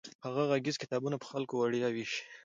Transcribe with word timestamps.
هغه 0.25 0.43
غږیز 0.51 0.75
کتابونه 0.83 1.15
په 1.19 1.27
خلکو 1.31 1.53
وړیا 1.57 1.87
ویشي. 1.91 2.21